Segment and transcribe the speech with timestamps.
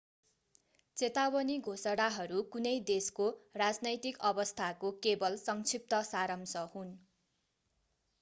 [0.97, 3.27] चेतावनी घोषणाहरू कुनै देशको
[3.55, 6.91] राजनैतिक अवस्थाको केवल संक्षिप्त सारांश हुन्